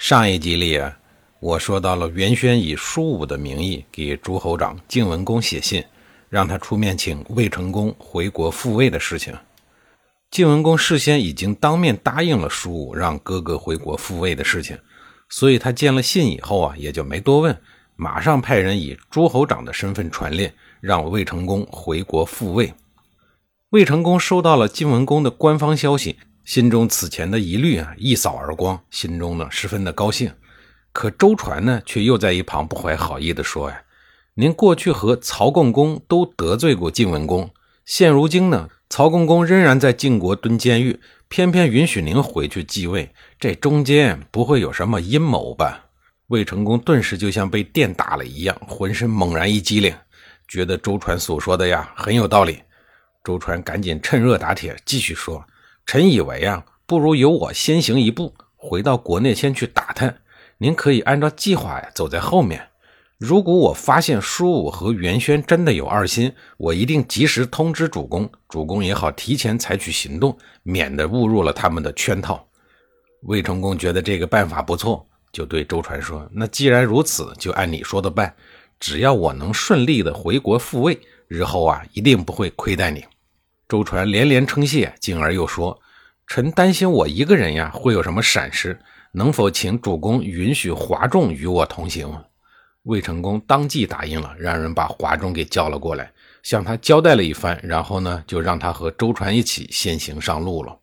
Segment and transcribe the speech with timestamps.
[0.00, 0.96] 上一集里啊，
[1.40, 5.84] 我说到了袁轩以舒武的名义给诸侯长晋文公写信，
[6.30, 9.36] 让他出面请魏成功回国复位的事情。
[10.30, 14.78] 晋文公事先已经当面答应了舒武让哥哥回国复位的事情，
[15.28, 17.60] 所以他见了信以后啊，也就没多问，
[17.94, 22.72] 马上派人以诸侯长的身份传令，让魏成功回国复位。
[23.68, 26.16] 魏成功收到了晋文公的官方消息。
[26.50, 30.32] 心中此前的疑虑啊，一扫而光，心中呢十分的高兴。
[30.92, 33.80] 可周传呢，却又在一旁不怀好意地说：“呀，
[34.34, 37.48] 您过去和曹共公都得罪过晋文公，
[37.84, 45.84] 现如今呢，曹共公仍然在晋国蹲监狱，偏偏允许您回去继位，这中间不会有什么阴谋吧？”
[46.26, 49.94] 魏成功顿时就像被电打了一样，浑身猛然一激灵，
[50.48, 52.60] 觉得周传所说的呀很有道理。
[53.22, 55.40] 周传赶紧趁热打铁，继续说。
[55.86, 60.20] 臣以为啊，不如由我先行一步，回到国内先去打探。
[60.58, 62.68] 您可以按照计划呀，走在后面。
[63.18, 72.46] 如果我发现舒武和袁轩真的有二心，我一定及时通知主公，主公也好提前采取行动，免得误入了他们的圈套。
[73.24, 78.34] 魏成功觉得这个办法不错，就对周传说：“那既然如此，就按你说的办。
[78.78, 83.04] 只要我能顺利的回国复位，日后啊，一定不会亏待你。”
[83.70, 85.80] 周传连连称谢，进而又说
[86.26, 88.76] ：“臣担心我一个人呀，会有什么闪失？
[89.12, 92.12] 能否请主公允许华仲与我同行？”
[92.82, 96.12] 魏成功当即答应了，让人把华仲给叫了过来，
[96.42, 100.76] 向他交代了一番，然后呢，就让他和周传一起先行上路了。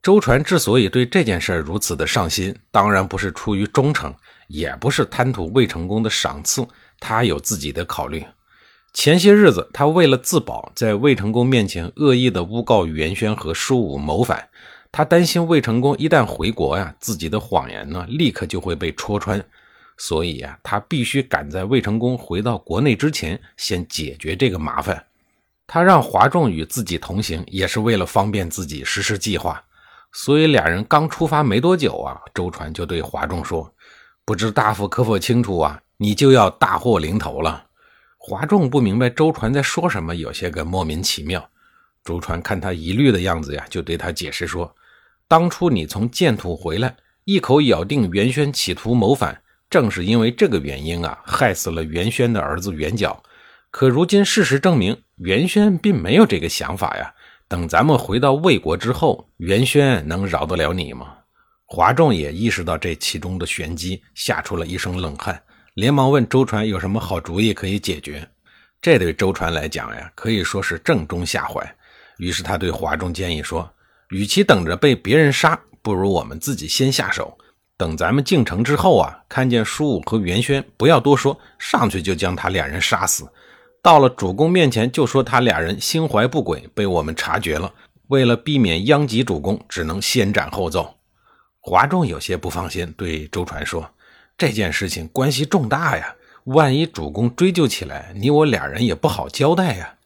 [0.00, 4.14] 周传之所以对这件事如此的上心，当然不是出于忠诚，
[4.48, 6.66] 也不是贪图魏成功的赏赐，
[6.98, 8.24] 他有自己的考虑。
[8.92, 14.48] 前些日子，他为了自保，在魏成功面前恶意的诬告袁轩和舒武谋反。
[14.92, 19.42] 他担心魏成功一旦回国呀，自己的谎言呢，立刻就会被戳穿。
[19.96, 25.04] 所以呀，他必须赶在魏成功回到国内之前，先解决这个麻烦。
[25.66, 29.62] 他让华仲与自己同行，也是为了方便自己实施计划。
[30.12, 33.72] 所以俩人刚出发没多久啊，周传就对华仲说
[34.26, 35.80] ：“不知大夫可否清楚啊？
[35.98, 37.66] 你就要大祸临头了。”
[38.30, 41.50] 华仲不明白周传在说什么，有些个莫名其妙。
[42.04, 44.72] 周传看他疑虑的样子呀，就对他解释说
[45.26, 53.20] ：“当初你从建土回来，一口咬定袁轩企图谋反，正是因为这个原因啊，害死了袁轩的儿子袁角。
[53.72, 57.12] 可如今事实证明，袁轩并没有这个想法呀。
[57.48, 61.16] 等咱们回到魏国之后，袁轩能饶得了你吗？”
[61.66, 65.42] 华仲也意识到这其中的玄机，吓出了一身冷汗。
[65.74, 68.28] 连忙问周传有什么好主意可以解决？
[68.82, 71.76] 这对周传来讲呀，可以说是正中下怀。
[72.18, 73.70] 于是他对华仲建议说
[74.10, 77.36] ：“与其等着被别人杀，不如我们自己先下手。
[77.76, 83.30] 等咱们进城之后啊，看见舒武和袁轩，不要多说，上去就将他俩人杀死。
[83.82, 87.72] 到了主公面前，就说他俩人心怀不轨，被我们察觉了。
[88.08, 90.94] 为了避免殃及主公，只能先斩后奏。”
[91.62, 93.88] 华仲有些不放心，对周传说。
[94.40, 99.96] 这件事情关系重大呀，万一主公追究起来，你我俩人也不好交代呀。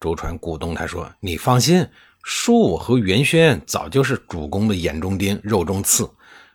[0.00, 1.86] 周传鼓动他说：“你放心，
[2.24, 6.10] 舒武和袁轩早就是主公的眼中钉、肉中刺。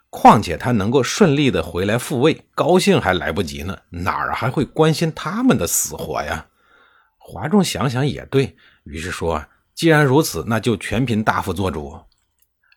[0.10, 6.46] 况且他能够顺利的回来复位，高兴还来不及呢，哪儿还会关心他们的死活呀？”
[7.18, 11.98] 华仲想想也对于是说：“既然如此，那就全凭大夫做主。”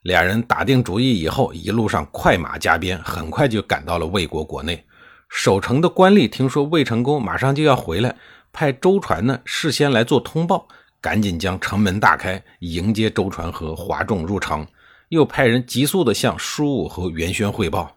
[0.02, 4.84] 俩人打定主意以后，一路上快马加鞭，很快就赶到了魏国国内。
[5.28, 8.14] 守城的官吏听说魏成功马上就要回来，
[8.52, 10.66] 派周传呢事先来做通报，
[11.00, 14.66] 赶紧将城门大开，迎接周传和华仲入城。
[15.08, 17.96] 又派人急速的向舒武和袁轩汇报。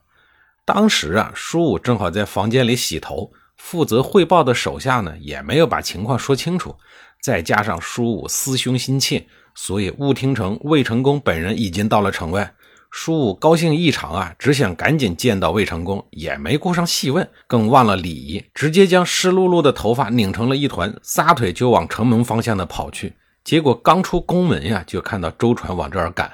[0.65, 6.75] 当时啊，舒武正好在房间里洗头，负责汇报的手下呢也没有把情况说清楚，
[7.21, 9.25] 再加上舒武思兄心切。
[9.53, 12.53] 所以，雾听城魏成功本人已经到了城外。
[12.89, 23.13] 舒武高兴异常啊，只想赶紧见到魏成功，也没顾上细问，更忘了礼仪，直接将湿漉漉的头发拧成了一团，撒腿就往城门方向的跑去。
[23.45, 26.29] 结果刚出宫门呀，就看到周传往这儿赶。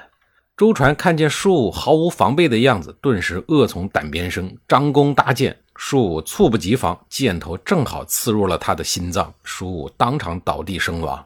[0.56, 5.56] 周传看见舒武毫无防备的样子，顿时恶从胆边生，张弓搭箭。
[5.80, 11.24] 舒武猝不及防，箭头正好刺入了他的心脏，舒武当场倒地身亡。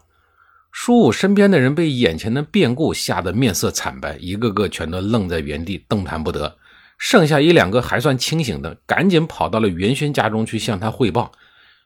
[0.71, 6.55] 舒武身边的人被眼前的变故吓得面色惨白，一个个全都愣在原地，动弹不得。
[6.99, 11.33] 剩下一两个还算清醒的，赶紧跑到了袁轩家中去向他汇报。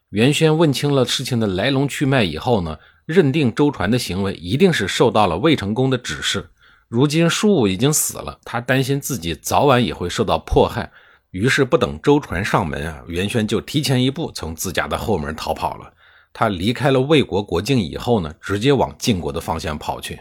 [0.09, 6.49] 袁轩问清了事情的来龙去脉以后呢，认定周传的行为一定是受到了魏成功的指示。
[6.89, 10.91] 如今舒武已经死了，他担心自己早晚也会受到迫害，
[11.31, 15.93] 于是不等周传上门啊，袁轩就提前一步从自家的后门逃跑了。
[16.33, 20.19] 他离开了魏国国境以后呢，直接往晋国的方向跑去。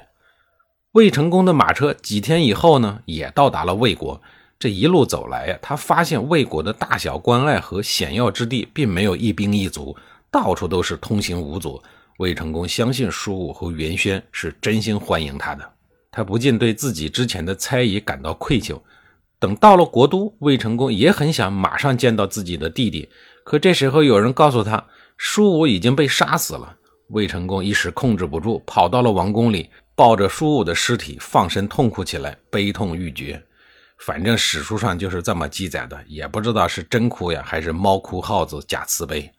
[0.93, 4.21] 魏成功的马车几天以后呢，也到达了魏国。
[4.59, 9.95] 这一路走来呀，他发现魏国的大小关隘和险要之地并没有一兵一卒，
[10.31, 11.83] 到处都是通行无阻。
[12.19, 15.73] 魏成功相信叔武和袁轩是真心欢迎他的。
[16.11, 18.81] 他不禁对自己之前的猜疑感到愧疚。
[19.39, 23.09] 等到了国都，魏成功也很想马上见到自己的弟弟，
[23.45, 24.87] 可这时候有人告诉他，
[25.17, 26.77] 舒武已经被杀死了。
[27.09, 33.43] 魏成功一时控制不住，跑到了王宫里，抱着舒武的尸体，放声痛哭起来，悲痛欲绝。
[33.99, 39.31] 反正史书上就是这么记载的，也不知道是真哭呀，还是猫哭耗子假慈悲。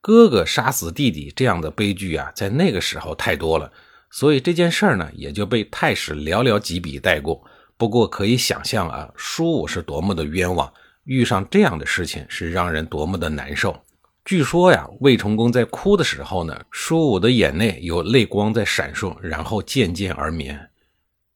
[0.00, 3.70] 哥哥杀死弟弟这样的悲剧啊，在那个时候太多了。
[4.10, 7.42] 所以这件事儿呢，也就被太史寥寥几笔带过。
[7.80, 10.70] 不过可以想象啊，舒武是多么的冤枉，
[11.04, 13.74] 遇上这样的事情是让人多么的难受。
[14.22, 20.68] 据说呀，魏成功在哭的时候呢，舒武的眼内有泪光在闪烁，然后渐渐而眠。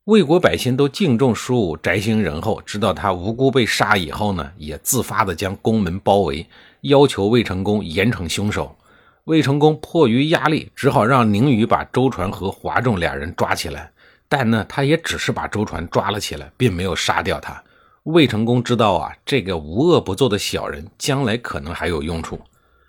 [0.05, 6.47] 魏国百姓都敬重舒武，宅心仁厚，知道他无辜被杀以后呢，也自发的将宫门包围，
[6.83, 8.77] 要求魏成功严惩凶手。
[9.25, 13.91] 魏成功迫于压力，只好让宁宇把周传和华仲俩人抓起来。
[14.29, 17.63] 但呢，他也只是把周传抓了起来，并没有杀掉他。
[18.05, 22.41] 魏成功知道啊，这个无恶不作的小人将来可能还有用处。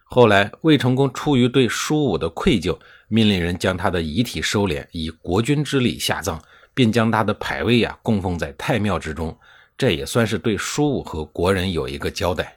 [0.04, 2.78] 后来，魏成功出于对舒武的愧疚，
[3.08, 6.40] 命令人将他的遗体收敛，以国君之礼下葬，
[6.74, 9.38] 并将他的牌位啊供奉在太庙之中。
[9.78, 12.56] 这也算是对舒武和国人有一个交代。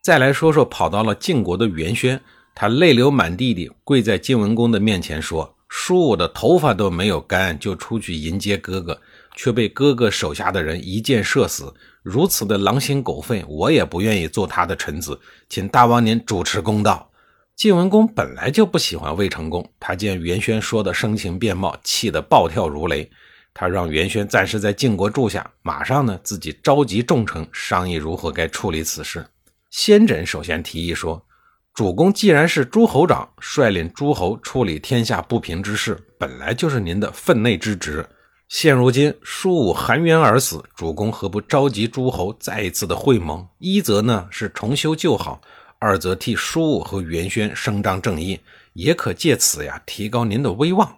[0.00, 2.20] 再来说说跑到了晋国的袁轩。
[2.54, 9.00] 他泪流满地地跪在晋文公的面前说：“舒武的头发都没有干，就出去迎接哥哥，
[9.34, 11.72] 却被哥哥手下的人一箭射死。
[12.02, 17.10] 如此的狼心狗肺，我也不愿意做他的臣子，请大王您主持公道。”
[17.56, 23.10] 晋文公本来就不喜欢魏成功，他见袁轩说的声情并茂，气得暴跳如雷。
[23.54, 29.26] 他让袁轩暂时在晋国住下，马上呢自己召集众臣商议如何该处理此事。
[29.70, 31.24] 先轸首先提议说。
[31.74, 38.06] 主公既然是诸侯长，率领诸侯处理天下不平之事，本来就是您的分内之职。
[38.48, 43.46] 现如今叔武含冤而死，主公何不召集诸侯再一次的会盟？
[43.58, 45.40] 一则呢是重修旧好，
[45.78, 48.38] 二则替叔武和元轩伸张正义，
[48.74, 50.94] 也可借此呀提高您的威望。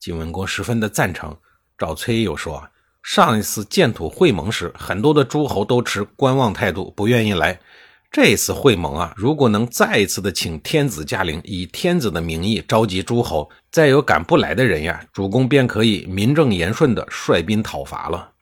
[0.00, 1.36] 晋文公十分的赞成。
[1.76, 2.66] 赵崔又说，
[3.02, 7.60] 上一次建土会盟时，很多的诸侯都持观望态度，不愿意来。
[8.10, 18.32] 这次会盟啊，如果能再一次的请天子驾临，以天子的名义召集诸侯，再有赶不来的人呀，主公便可以名正言顺的率兵讨伐了。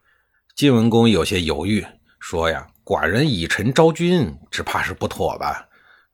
[0.55, 1.85] 晋文公有些犹豫，
[2.21, 5.67] 说呀：“寡人以臣招君，只怕是不妥吧？”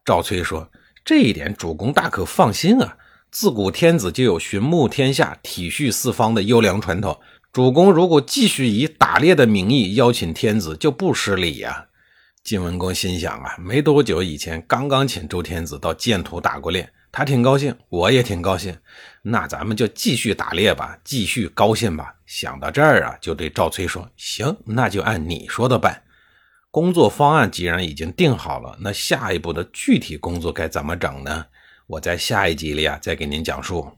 [0.03, 0.67] 赵崔说
[1.05, 2.97] ：“这一点主公大可放心啊，
[3.31, 7.21] 自古天子就有寻牧天下、体恤四方的优良传统。
[7.53, 11.89] 主公如果继续以打猎的名义邀请天子，就不失礼呀。”
[12.45, 18.77] 晋文公心想啊，没多久以前刚刚请周天子到建土打过猎，他挺高兴，我也挺高兴，
[19.23, 22.17] 那咱们就继续打猎吧，继续高兴吧。
[22.27, 26.03] 想到这儿啊，就对赵崔说：“行，那就按你说的办。
[26.73, 31.47] 工作方案既然已经定好了，那下一步的具体工作该怎么整呢？
[31.87, 33.89] 我在下一集里啊再给您讲述。”